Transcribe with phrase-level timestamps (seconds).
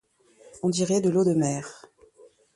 [0.63, 1.83] On dirait de l’eau de mer!